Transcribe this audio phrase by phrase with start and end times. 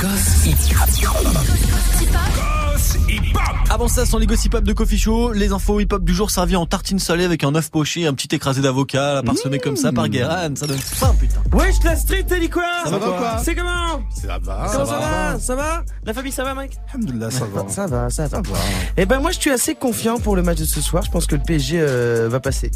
[0.00, 0.56] Gosip.
[1.02, 2.69] Gosip.
[3.70, 6.66] Avant ça, sans les gossip de Coffee Show, les infos hip-hop du jour servis en
[6.66, 10.50] tartine salée avec un œuf poché, un petit écrasé d'avocat, parsemé comme ça par Guérin,
[10.56, 11.40] ça donne faim, putain.
[11.56, 14.68] Wesh la street, t'as dit quoi Ça va quoi C'est comment Ça va.
[14.72, 17.64] Comment ça, va Ça va La famille, ça va, mec Alhamdoulilah, ça va.
[17.68, 18.42] Ça va, ça va.
[18.96, 21.02] Eh ben moi, je suis assez confiant pour le match de ce soir.
[21.04, 22.70] Je pense que le PSG euh, va passer.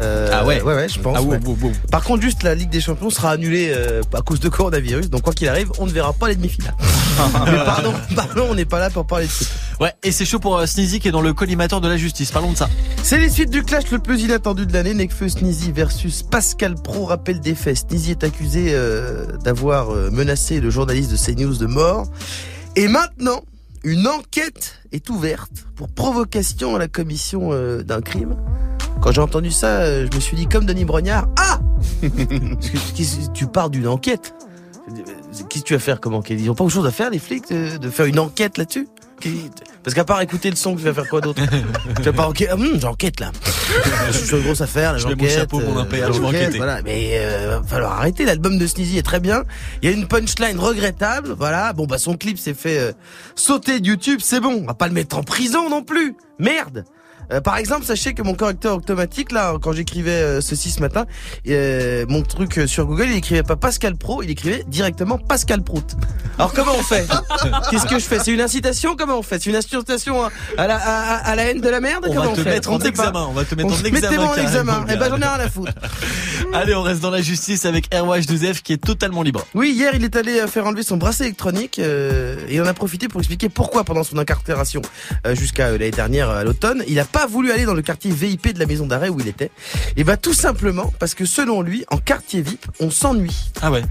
[0.00, 1.16] Euh, Ah ouais Ouais, ouais, je pense.
[1.16, 1.38] Ah ouais.
[1.38, 1.72] wow, wow, wow.
[1.90, 5.08] Par contre, juste la Ligue des Champions sera annulée euh, à cause de coronavirus.
[5.08, 6.74] Donc quoi qu'il arrive, on ne verra pas les demi-finales.
[7.46, 9.30] Mais pardon, pardon, on n'est pas là pour parler de
[9.80, 12.30] Ouais, et c'est chaud pour euh, Sneezy qui est dans le collimateur de la justice.
[12.30, 12.68] Parlons de ça.
[13.02, 14.94] C'est les suites du clash le plus inattendu de l'année.
[14.94, 17.78] Nekfeu Sneezy versus Pascal Pro rappel des faits.
[17.78, 22.06] Sneezy est accusé euh, d'avoir euh, menacé le journaliste de CNews de mort.
[22.76, 23.42] Et maintenant,
[23.82, 28.36] une enquête est ouverte pour provocation à la commission euh, d'un crime.
[29.00, 31.58] Quand j'ai entendu ça, je me suis dit comme Denis Brognard, ah
[33.34, 34.32] tu parles d'une enquête
[35.48, 36.38] Qu'est-ce que tu vas faire comme enquête?
[36.40, 38.88] Ils ont pas autre chose à faire, les flics, de, de faire une enquête là-dessus?
[39.82, 41.42] Parce qu'à part écouter le son, tu vas faire quoi d'autre
[41.96, 43.32] Tu vas pas enquêter Ah, hum, j'enquête là.
[44.08, 46.20] Je suis sur une grosse affaire, là, Je mets mon chapeau, mon euh, impérial, je
[46.20, 46.56] vais enquêter.
[46.56, 48.24] Voilà, mais euh, va falloir arrêter.
[48.24, 49.44] L'album de Sneezy est très bien.
[49.82, 51.34] Il y a une punchline regrettable.
[51.36, 51.72] Voilà.
[51.72, 52.92] Bon, bah son clip s'est fait euh,
[53.34, 54.20] sauter de YouTube.
[54.22, 54.60] C'est bon.
[54.62, 56.16] On va pas le mettre en prison non plus.
[56.38, 56.84] Merde.
[57.32, 61.06] Euh, par exemple, sachez que mon correcteur automatique, là, quand j'écrivais euh, ceci ce matin,
[61.48, 65.62] euh, mon truc euh, sur Google, il écrivait pas Pascal Pro, il écrivait directement Pascal
[65.62, 65.94] Prout.
[66.38, 67.06] Alors comment on fait?
[67.70, 68.18] Qu'est-ce que je fais?
[68.18, 68.96] C'est une incitation?
[68.96, 69.40] Comment on fait?
[69.42, 72.04] C'est une incitation à, à la, à, à la haine de la merde?
[72.08, 72.50] On Comment va te fait?
[72.50, 72.88] mettre On en pas.
[72.88, 73.26] examen.
[73.28, 74.00] On va te mettre On- en examen.
[74.10, 74.84] Mettez-moi en examen.
[74.90, 75.72] Eh ben, j'en ai rien à foutre.
[76.52, 79.46] Allez, on reste dans la justice avec RYH2F qui est totalement libre.
[79.54, 82.74] Oui, hier, il est allé euh, faire enlever son bracelet électronique euh, et on a
[82.74, 84.82] profité pour expliquer pourquoi pendant son incarcération
[85.26, 88.54] euh, jusqu'à l'année dernière à l'automne, il n'a pas voulu aller dans le quartier VIP
[88.54, 89.50] de la maison d'arrêt où il était.
[89.96, 93.50] Et bah tout simplement parce que selon lui, en quartier VIP, on s'ennuie.
[93.60, 93.82] Ah ouais.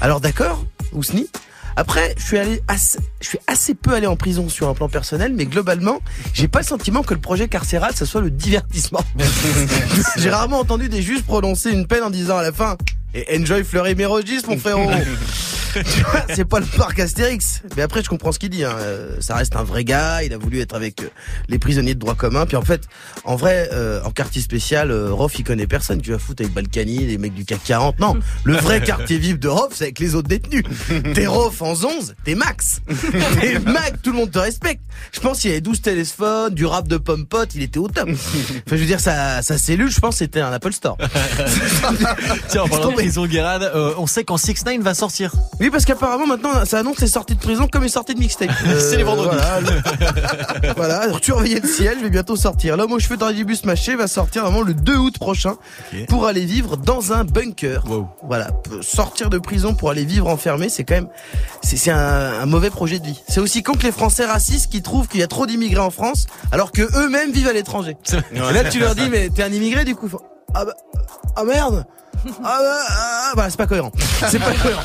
[0.00, 1.28] Alors d'accord, Ousni?
[1.76, 4.88] Après, je suis allé assez, je suis assez peu allé en prison sur un plan
[4.88, 6.00] personnel, mais globalement,
[6.34, 9.02] j'ai pas le sentiment que le projet carcéral, ça soit le divertissement.
[10.18, 12.76] j'ai rarement entendu des juges prononcer une peine en disant à la fin,
[13.14, 14.90] et enjoy Fleury Mérogis, mon frérot.
[16.34, 17.62] C'est pas le parc Astérix.
[17.76, 18.64] Mais après, je comprends ce qu'il dit.
[18.64, 18.74] Hein.
[18.78, 20.22] Euh, Ça reste un vrai gars.
[20.22, 21.08] Il a voulu être avec euh,
[21.48, 22.46] les prisonniers de droit commun.
[22.46, 22.82] Puis en fait,
[23.24, 26.00] en vrai, euh, en quartier spécial, euh, Rof, il connaît personne.
[26.00, 27.98] Tu vas foutre avec Balkany, les mecs du CAC 40.
[28.00, 30.64] Non, le vrai quartier VIP de Rof, c'est avec les autres détenus.
[31.14, 32.80] T'es Rof en 11, t'es Max.
[33.40, 34.82] T'es Max, tout le monde te respecte.
[35.12, 37.88] Je pense qu'il y avait 12 téléphones, du rap de pomme pote, il était au
[37.88, 38.08] top.
[38.08, 38.16] Enfin,
[38.66, 40.96] je veux dire, sa, sa cellule, je pense, c'était un Apple Store.
[42.48, 45.32] Tiens, en parlant de prison euh, on sait qu'en 6 9 va sortir.
[45.62, 48.50] Oui, parce qu'apparemment maintenant, ça annonce les sorties de prison comme les sorties de mixtape.
[48.78, 49.30] C'est les vendredis.
[49.36, 52.76] Voilà, le- voilà, surveillez le ciel, je vais bientôt sortir.
[52.76, 55.54] L'homme aux cheveux d'Ardibus Maché va sortir vraiment le 2 août prochain
[56.08, 57.84] pour aller vivre dans un bunker.
[57.88, 58.08] Wow.
[58.24, 58.48] Voilà,
[58.80, 61.08] sortir de prison pour aller vivre enfermé, c'est quand même,
[61.62, 63.20] c'est c'est un, un mauvais projet de vie.
[63.28, 65.90] C'est aussi con que les Français racistes qui trouvent qu'il y a trop d'immigrés en
[65.90, 67.96] France, alors que eux-mêmes vivent à l'étranger.
[68.32, 70.10] Et là, tu leur dis, mais t'es un immigré du coup?
[70.54, 70.74] Ah bah,
[71.36, 71.84] ah merde.
[72.44, 73.90] Ah bah, ah bah, c'est pas cohérent.
[74.30, 74.82] C'est pas cohérent.